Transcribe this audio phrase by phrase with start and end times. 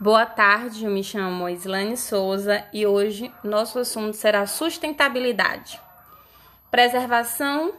[0.00, 5.80] Boa tarde, eu me chamo Islane Souza e hoje nosso assunto será sustentabilidade.
[6.70, 7.74] Preservação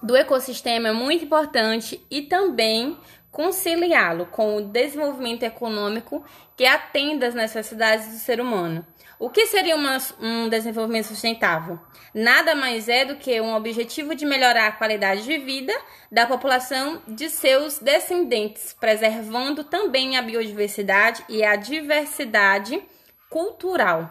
[0.00, 2.96] do ecossistema é muito importante e também
[3.30, 6.24] conciliá-lo com o desenvolvimento econômico
[6.56, 8.84] que atenda às necessidades do ser humano.
[9.18, 11.78] O que seria uma, um desenvolvimento sustentável?
[12.14, 15.74] Nada mais é do que um objetivo de melhorar a qualidade de vida
[16.10, 22.82] da população de seus descendentes, preservando também a biodiversidade e a diversidade
[23.28, 24.10] cultural.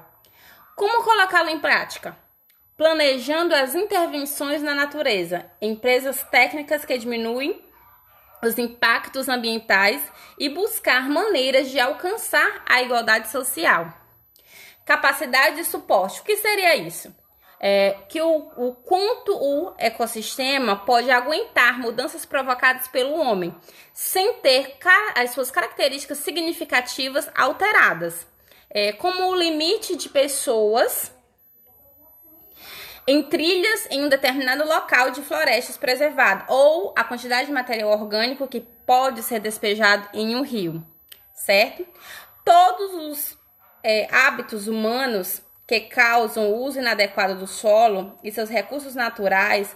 [0.75, 2.15] Como colocá-lo em prática?
[2.77, 7.61] Planejando as intervenções na natureza, empresas técnicas que diminuem
[8.41, 10.01] os impactos ambientais
[10.37, 13.93] e buscar maneiras de alcançar a igualdade social.
[14.85, 16.21] Capacidade de suporte.
[16.21, 17.13] O que seria isso?
[17.61, 23.53] É, que o, o quanto o ecossistema pode aguentar mudanças provocadas pelo homem,
[23.93, 24.77] sem ter
[25.13, 28.25] as suas características significativas alteradas,
[28.69, 31.11] é, como o limite de pessoas
[33.09, 38.47] em trilhas em um determinado local de florestas preservado ou a quantidade de material orgânico
[38.47, 40.85] que pode ser despejado em um rio,
[41.33, 41.87] certo?
[42.45, 43.37] Todos os
[43.83, 49.75] é, hábitos humanos que causam o uso inadequado do solo e seus recursos naturais,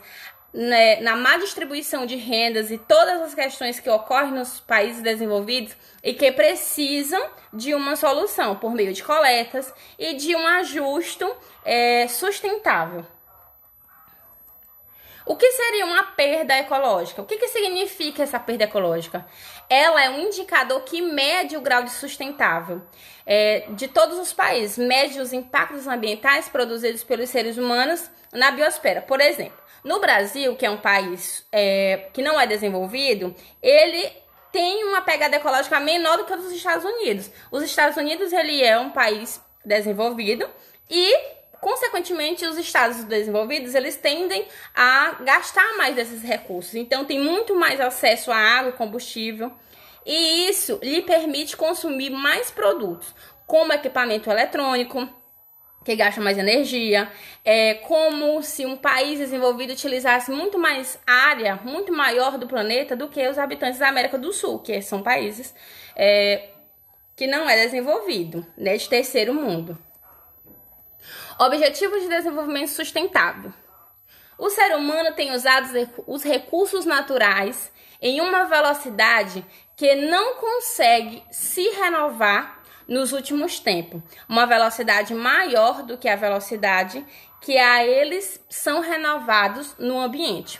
[0.53, 5.75] né, na má distribuição de rendas e todas as questões que ocorrem nos países desenvolvidos
[6.03, 11.25] e que precisam de uma solução por meio de coletas e de um ajuste
[11.65, 13.03] é, sustentável.
[15.25, 17.21] O que seria uma perda ecológica?
[17.21, 19.25] O que, que significa essa perda ecológica?
[19.69, 22.81] Ela é um indicador que mede o grau de sustentável
[23.25, 29.01] é, de todos os países, mede os impactos ambientais produzidos pelos seres humanos na biosfera.
[29.01, 34.11] Por exemplo, no Brasil, que é um país é, que não é desenvolvido, ele
[34.51, 37.31] tem uma pegada ecológica menor do que os Estados Unidos.
[37.51, 40.49] Os Estados Unidos ele é um país desenvolvido
[40.89, 41.15] e
[41.63, 46.75] Consequentemente, os estados desenvolvidos, eles tendem a gastar mais desses recursos.
[46.75, 49.49] Então, tem muito mais acesso à água e combustível.
[50.05, 53.15] E isso lhe permite consumir mais produtos,
[53.47, 55.07] como equipamento eletrônico,
[55.85, 57.09] que gasta mais energia,
[57.45, 63.07] é como se um país desenvolvido utilizasse muito mais área, muito maior do planeta do
[63.07, 65.55] que os habitantes da América do Sul, que são países
[65.95, 66.49] é,
[67.15, 69.77] que não é desenvolvido, né, de terceiro mundo.
[71.39, 73.53] Objetivos de Desenvolvimento Sustentável.
[74.37, 75.67] O ser humano tem usado
[76.05, 77.71] os recursos naturais
[78.01, 79.45] em uma velocidade
[79.75, 87.05] que não consegue se renovar nos últimos tempos, uma velocidade maior do que a velocidade
[87.41, 90.59] que a eles são renovados no ambiente.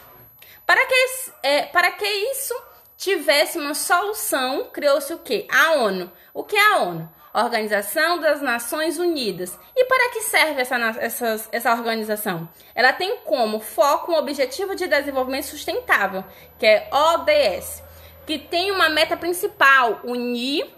[0.66, 0.96] Para que,
[1.44, 2.56] é, para que isso
[2.98, 5.46] tivesse uma solução, criou-se o que?
[5.52, 6.12] A ONU.
[6.34, 7.10] O que é a ONU?
[7.34, 9.58] Organização das Nações Unidas.
[9.76, 12.48] E para que serve essa, essa, essa organização?
[12.76, 16.24] Ela tem como foco um Objetivo de Desenvolvimento Sustentável,
[16.60, 17.84] que é ODS,
[18.26, 20.70] que tem uma meta principal: unir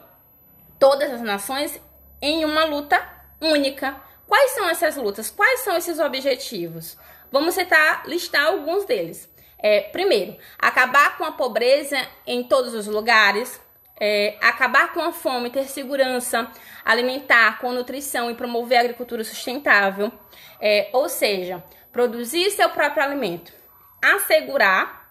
[0.80, 1.80] todas as nações
[2.22, 3.02] em uma luta
[3.42, 4.02] única.
[4.28, 5.30] Quais são essas lutas?
[5.30, 6.98] Quais são esses objetivos?
[7.32, 9.30] Vamos citar, listar alguns deles.
[9.60, 13.60] É, primeiro, acabar com a pobreza em todos os lugares,
[14.00, 16.50] é, acabar com a fome, ter segurança
[16.84, 20.12] alimentar, com nutrição e promover a agricultura sustentável,
[20.60, 23.54] é, ou seja, produzir seu próprio alimento,
[24.02, 25.06] assegurar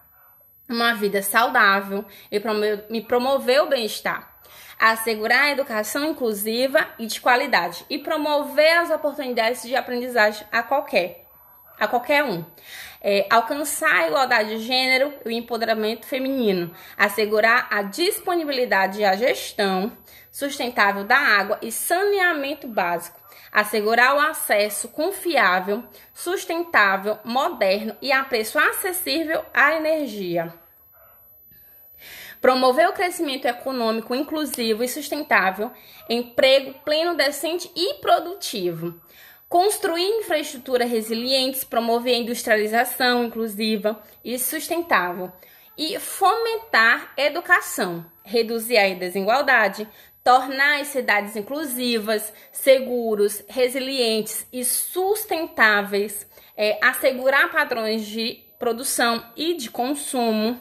[0.69, 4.39] uma vida saudável e promover, e promover o bem-estar,
[4.79, 11.24] assegurar a educação inclusiva e de qualidade e promover as oportunidades de aprendizagem a qualquer
[11.79, 12.45] a qualquer um.
[13.01, 19.15] É, alcançar a igualdade de gênero e o empoderamento feminino, assegurar a disponibilidade e a
[19.15, 19.93] gestão
[20.33, 23.21] sustentável da água e saneamento básico,
[23.53, 30.53] assegurar o acesso confiável, sustentável, moderno e a preço acessível à energia.
[32.41, 35.71] Promover o crescimento econômico inclusivo e sustentável,
[36.09, 39.01] emprego pleno, decente e produtivo
[39.55, 45.31] construir infraestrutura resilientes, promover a industrialização inclusiva e sustentável.
[45.79, 49.89] E fomentar educação, reduzir a desigualdade,
[50.25, 59.71] tornar as cidades inclusivas, seguros, resilientes e sustentáveis, é, assegurar padrões de produção e de
[59.71, 60.59] consumo,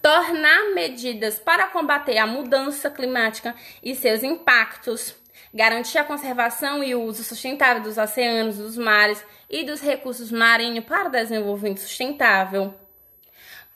[0.00, 5.19] tornar medidas para combater a mudança climática e seus impactos,
[5.52, 10.84] garantir a conservação e o uso sustentável dos oceanos, dos mares e dos recursos marinhos
[10.84, 12.74] para o desenvolvimento sustentável,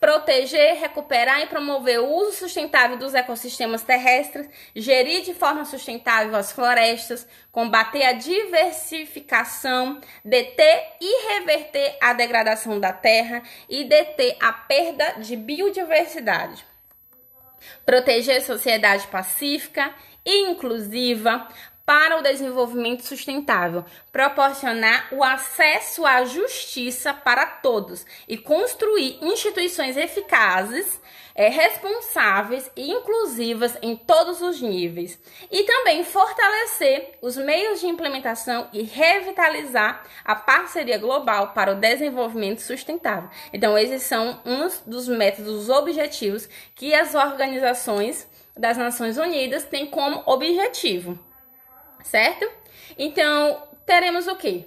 [0.04, 6.52] proteger, recuperar e promover o uso sustentável dos ecossistemas terrestres, gerir de forma sustentável as
[6.52, 15.12] florestas, combater a diversificação, deter e reverter a degradação da terra e deter a perda
[15.20, 16.66] de biodiversidade.
[17.86, 19.90] Proteger a sociedade pacífica
[20.24, 21.48] inclusiva,
[21.86, 30.98] para o desenvolvimento sustentável, proporcionar o acesso à justiça para todos e construir instituições eficazes,
[31.34, 35.18] é, responsáveis e inclusivas em todos os níveis,
[35.50, 42.60] e também fortalecer os meios de implementação e revitalizar a parceria global para o desenvolvimento
[42.60, 43.28] sustentável.
[43.52, 50.22] Então, esses são uns dos métodos objetivos que as organizações das Nações Unidas têm como
[50.26, 51.18] objetivo
[52.04, 52.48] certo?
[52.96, 54.66] Então, teremos o quê?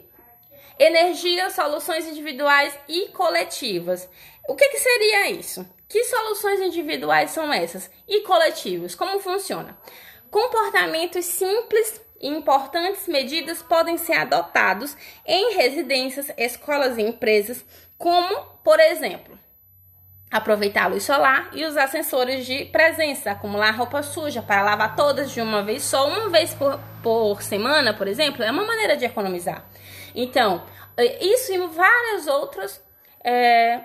[0.78, 4.10] Energia, soluções individuais e coletivas.
[4.48, 5.66] O que, que seria isso?
[5.88, 7.90] Que soluções individuais são essas?
[8.08, 8.94] E coletivos?
[8.94, 9.78] Como funciona?
[10.30, 17.64] Comportamentos simples e importantes medidas podem ser adotados em residências, escolas e empresas,
[17.98, 19.38] como, por exemplo,
[20.30, 25.32] aproveitar a luz solar e usar sensores de presença, acumular roupa suja para lavar todas
[25.32, 29.06] de uma vez só, uma vez por, por semana, por exemplo, é uma maneira de
[29.06, 29.66] economizar.
[30.14, 30.64] Então,
[31.22, 32.84] isso e várias outras,
[33.24, 33.82] é,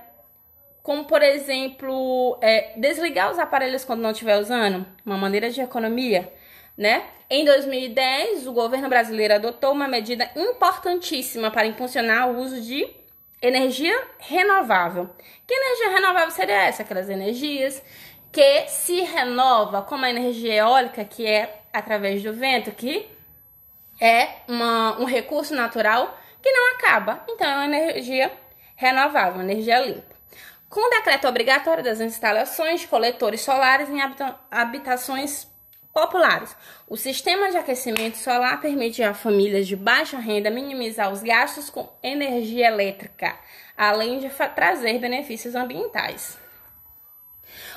[0.83, 6.33] como por exemplo, é, desligar os aparelhos quando não estiver usando, uma maneira de economia,
[6.77, 7.05] né?
[7.31, 13.02] Em 2010, o governo brasileiro adotou uma medida importantíssima para impulsionar o uso de
[13.43, 15.11] energia renovável.
[15.47, 16.83] Que energia renovável seria essa?
[16.83, 17.83] Aquelas energias
[18.31, 23.06] que se renova, como a energia eólica, que é através do vento, que
[24.00, 27.23] é uma, um recurso natural que não acaba.
[27.29, 28.33] Então, é uma energia
[28.77, 30.12] renovável, uma energia limpa.
[30.69, 34.00] Com o decreto obrigatório das instalações de coletores solares em
[34.50, 35.47] habitações
[35.93, 36.56] populares.
[36.89, 41.89] O sistema de aquecimento solar permite a famílias de baixa renda minimizar os gastos com
[42.03, 43.39] energia elétrica,
[43.77, 46.39] além de trazer benefícios ambientais.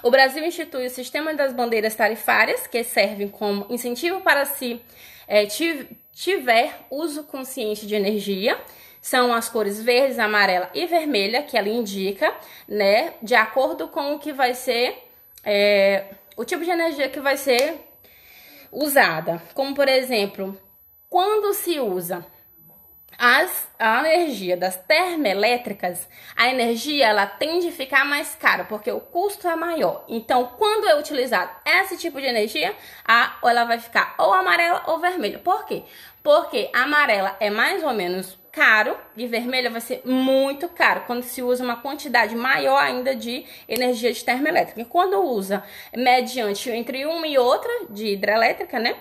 [0.01, 4.81] O Brasil institui o sistema das bandeiras tarifárias, que servem como incentivo para se
[5.27, 5.45] é,
[6.13, 8.57] tiver uso consciente de energia.
[9.01, 12.33] São as cores verdes, amarela e vermelha, que ela indica,
[12.67, 14.97] né, de acordo com o que vai ser
[15.44, 17.79] é, o tipo de energia que vai ser
[18.75, 20.60] usada, como por exemplo,
[21.10, 22.25] quando se usa
[23.18, 29.00] as, a energia das termoelétricas, a energia ela tende a ficar mais cara porque o
[29.00, 30.04] custo é maior.
[30.10, 32.75] Então, quando é utilizado esse tipo de energia,
[33.07, 35.39] a, ela vai ficar ou amarela ou vermelha.
[35.39, 35.83] Por quê?
[36.22, 41.43] Porque amarela é mais ou menos caro e vermelha vai ser muito caro quando se
[41.43, 44.79] usa uma quantidade maior ainda de energia de termoelétrica.
[44.79, 45.61] E quando usa
[45.93, 48.95] mediante entre uma e outra de hidrelétrica, né?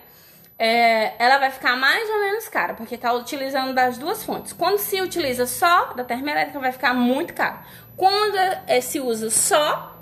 [0.58, 4.52] É, ela vai ficar mais ou menos cara, porque está utilizando das duas fontes.
[4.52, 7.58] Quando se utiliza só da termoelétrica, vai ficar muito caro.
[7.96, 8.36] Quando
[8.66, 9.96] é, se usa só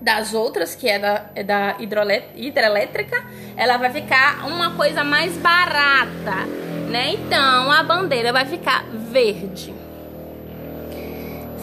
[0.00, 3.24] das outras, que é da, é da hidrelétrica,
[3.56, 7.12] ela vai ficar uma coisa mais barata né?
[7.12, 9.74] Então a bandeira vai ficar verde.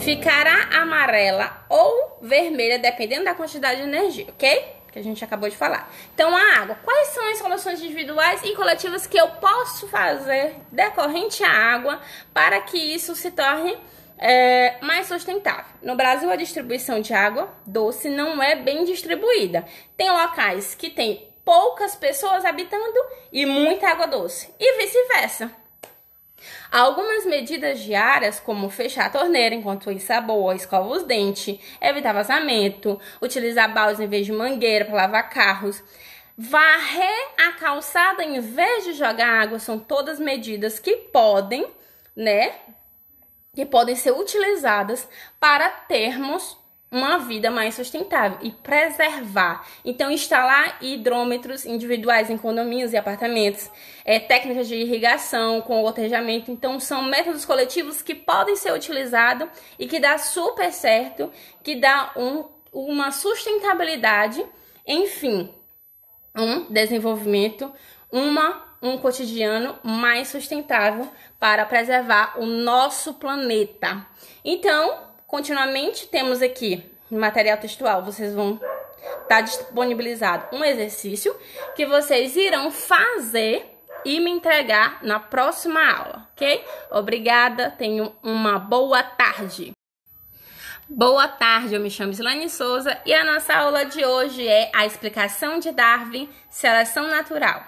[0.03, 4.65] Ficará amarela ou vermelha, dependendo da quantidade de energia, ok?
[4.91, 5.89] Que a gente acabou de falar.
[6.13, 6.77] Então, a água.
[6.83, 11.99] Quais são as soluções individuais e coletivas que eu posso fazer decorrente à água
[12.31, 13.75] para que isso se torne
[14.17, 15.65] é, mais sustentável.
[15.81, 19.65] No Brasil, a distribuição de água doce não é bem distribuída.
[19.97, 22.99] Tem locais que tem poucas pessoas habitando
[23.31, 25.51] e muita água doce, e vice-versa.
[26.71, 33.73] Algumas medidas diárias, como fechar a torneira enquanto ensaboa, escova os dentes, evitar vazamento, utilizar
[33.73, 35.83] baldes em vez de mangueira para lavar carros,
[36.37, 41.65] varrer a calçada em vez de jogar água, são todas medidas que podem,
[42.15, 42.53] né,
[43.55, 45.07] que podem ser utilizadas
[45.39, 46.57] para termos
[46.93, 49.67] uma vida mais sustentável e preservar.
[49.83, 53.69] Então, instalar hidrômetros individuais em condomínios e apartamentos,
[54.05, 56.51] é, técnicas de irrigação com gotejamento.
[56.51, 61.31] Então, são métodos coletivos que podem ser utilizados e que dá super certo,
[61.63, 64.45] que dá um, uma sustentabilidade,
[64.85, 65.51] enfim,
[66.35, 67.73] um desenvolvimento,
[68.11, 71.09] uma um cotidiano mais sustentável
[71.39, 74.05] para preservar o nosso planeta.
[74.43, 81.35] Então, Continuamente temos aqui no material textual, vocês vão estar tá disponibilizado um exercício
[81.75, 83.65] que vocês irão fazer
[84.05, 86.63] e me entregar na próxima aula, ok?
[86.91, 89.71] Obrigada, tenham uma boa tarde.
[90.87, 94.85] Boa tarde, eu me chamo Islane Souza e a nossa aula de hoje é a
[94.85, 97.63] explicação de Darwin, seleção natural.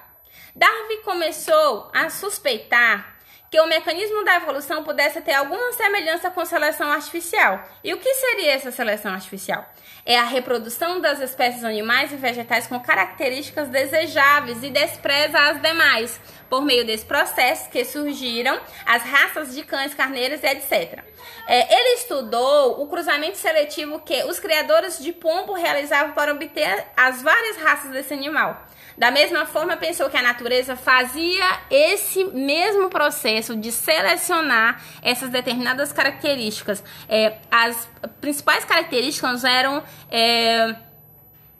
[0.55, 3.14] Darwin começou a suspeitar
[3.49, 7.63] que o mecanismo da evolução pudesse ter alguma semelhança com seleção artificial.
[7.83, 9.65] E o que seria essa seleção artificial?
[10.05, 16.19] É a reprodução das espécies animais e vegetais com características desejáveis e despreza as demais,
[16.49, 21.03] por meio desse processo que surgiram as raças de cães, carneiros e etc.
[21.47, 27.21] É, ele estudou o cruzamento seletivo que os criadores de pombo realizavam para obter as
[27.21, 28.65] várias raças desse animal.
[28.97, 35.91] Da mesma forma, pensou que a natureza fazia esse mesmo processo de selecionar essas determinadas
[35.91, 36.83] características.
[37.09, 37.89] É, as
[38.21, 39.83] principais características eram.
[40.09, 40.75] É,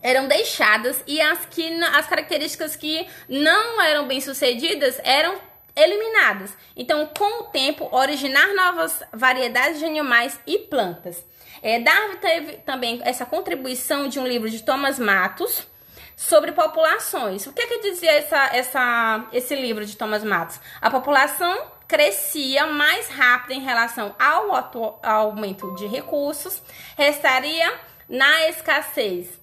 [0.01, 5.35] eram deixadas e as que as características que não eram bem sucedidas eram
[5.75, 6.55] eliminadas.
[6.75, 11.25] Então, com o tempo, originar novas variedades de animais e plantas.
[11.61, 15.67] É, Darwin teve também essa contribuição de um livro de Thomas Matos,
[16.15, 17.45] sobre populações.
[17.45, 20.59] O que, é que dizia essa, essa, esse livro de Thomas Matos?
[20.81, 26.61] A população crescia mais rápido em relação ao, aumento de recursos,
[26.97, 27.79] restaria
[28.09, 29.39] na escassez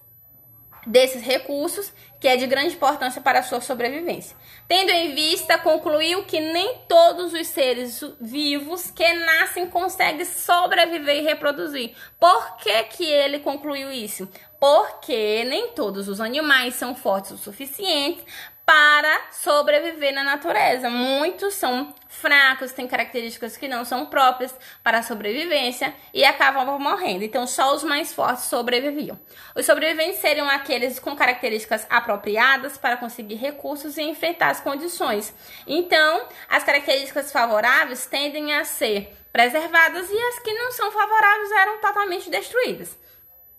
[0.86, 4.36] desses recursos, que é de grande importância para a sua sobrevivência.
[4.66, 11.22] Tendo em vista, concluiu que nem todos os seres vivos que nascem conseguem sobreviver e
[11.22, 11.94] reproduzir.
[12.18, 14.28] Por que, que ele concluiu isso?
[14.62, 18.24] Porque nem todos os animais são fortes o suficiente
[18.64, 20.88] para sobreviver na natureza.
[20.88, 27.24] Muitos são fracos, têm características que não são próprias para a sobrevivência e acabam morrendo.
[27.24, 29.18] Então, só os mais fortes sobreviviam.
[29.56, 35.34] Os sobreviventes seriam aqueles com características apropriadas para conseguir recursos e enfrentar as condições.
[35.66, 41.80] Então, as características favoráveis tendem a ser preservadas e as que não são favoráveis eram
[41.80, 43.01] totalmente destruídas.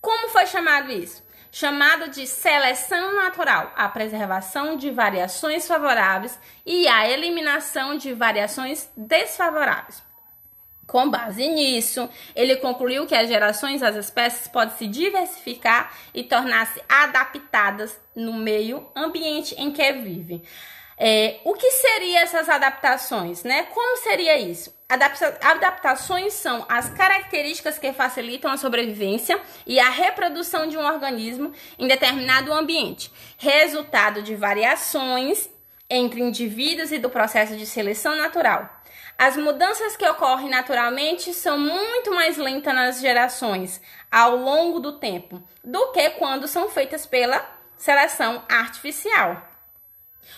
[0.04, 1.24] Como foi chamado isso?
[1.56, 10.02] chamado de seleção natural, a preservação de variações favoráveis e a eliminação de variações desfavoráveis.
[10.88, 16.82] Com base nisso, ele concluiu que as gerações das espécies podem se diversificar e tornar-se
[16.90, 20.42] adaptadas no meio ambiente em que vivem.
[20.98, 23.64] É, o que seriam essas adaptações, né?
[23.64, 24.74] Como seria isso?
[24.88, 31.52] Adapta adaptações são as características que facilitam a sobrevivência e a reprodução de um organismo
[31.80, 35.50] em determinado ambiente, resultado de variações
[35.90, 38.70] entre indivíduos e do processo de seleção natural.
[39.18, 43.82] As mudanças que ocorrem naturalmente são muito mais lentas nas gerações
[44.12, 47.44] ao longo do tempo do que quando são feitas pela
[47.78, 49.53] seleção artificial.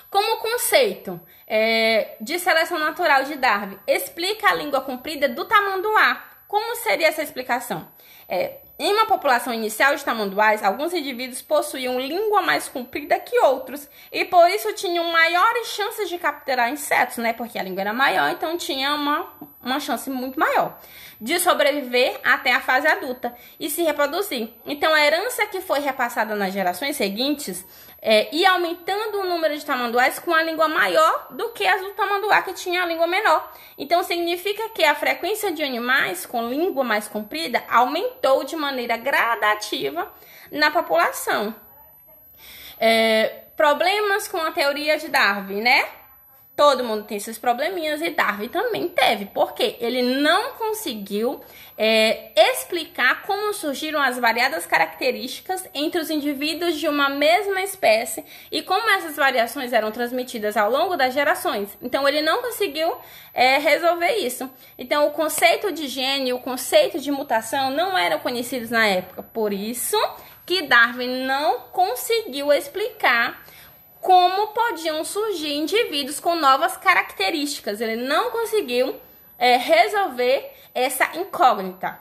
[0.09, 6.23] Como conceito é, de seleção natural de Darwin, explica a língua comprida do tamanduá.
[6.47, 7.87] Como seria essa explicação?
[8.27, 13.87] É, em uma população inicial de tamanduás, alguns indivíduos possuíam língua mais comprida que outros
[14.11, 17.31] e por isso tinham maiores chances de capturar insetos, né?
[17.31, 19.31] Porque a língua era maior, então tinha uma,
[19.61, 20.77] uma chance muito maior
[21.19, 24.49] de sobreviver até a fase adulta e se reproduzir.
[24.65, 27.65] Então, a herança que foi repassada nas gerações seguintes
[28.01, 31.91] é, ia aumentando o número de tamanduás com a língua maior do que as do
[31.91, 33.51] tamanduá que tinha a língua menor.
[33.77, 37.94] Então, significa que a frequência de animais com língua mais comprida aumentou
[38.45, 40.11] de maneira gradativa
[40.51, 41.55] na população.
[42.79, 45.87] É, problemas com a teoria de Darwin, né?
[46.55, 51.41] Todo mundo tem seus probleminhas e Darwin também teve, porque ele não conseguiu
[51.77, 58.61] é, explicar como surgiram as variadas características entre os indivíduos de uma mesma espécie e
[58.61, 61.77] como essas variações eram transmitidas ao longo das gerações.
[61.81, 62.95] Então, ele não conseguiu
[63.33, 64.49] é, resolver isso.
[64.77, 69.21] Então, o conceito de gene, o conceito de mutação não eram conhecidos na época.
[69.21, 69.97] Por isso
[70.45, 73.43] que Darwin não conseguiu explicar
[73.99, 77.81] como podiam surgir indivíduos com novas características.
[77.81, 78.95] Ele não conseguiu
[79.37, 81.97] é, resolver essa incógnita.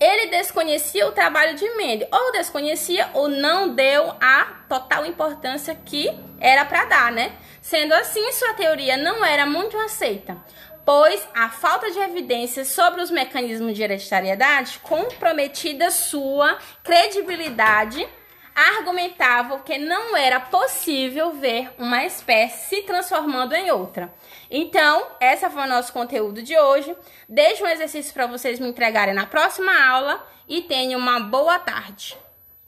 [0.00, 6.10] Ele desconhecia o trabalho de Mendel, ou desconhecia ou não deu a total importância que
[6.40, 7.32] era para dar, né?
[7.62, 10.36] Sendo assim, sua teoria não era muito aceita,
[10.84, 18.06] pois a falta de evidências sobre os mecanismos de hereditariedade comprometida sua credibilidade
[18.54, 24.12] argumentavam que não era possível ver uma espécie se transformando em outra.
[24.50, 26.96] Então, esse foi o nosso conteúdo de hoje.
[27.28, 32.16] Deixo um exercício para vocês me entregarem na próxima aula e tenham uma boa tarde.